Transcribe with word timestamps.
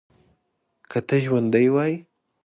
که 0.89 0.99
ته 1.07 1.15
ژوندی 1.23 1.67
وای. 1.73 1.93